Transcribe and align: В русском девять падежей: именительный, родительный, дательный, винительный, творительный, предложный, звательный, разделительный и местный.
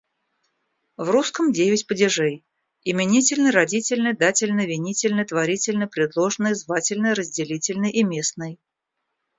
В 0.97 1.11
русском 1.11 1.51
девять 1.51 1.85
падежей: 1.85 2.43
именительный, 2.83 3.51
родительный, 3.51 4.15
дательный, 4.17 4.65
винительный, 4.65 5.25
творительный, 5.25 5.85
предложный, 5.85 6.55
звательный, 6.55 7.13
разделительный 7.13 7.91
и 7.91 8.03
местный. 8.03 8.57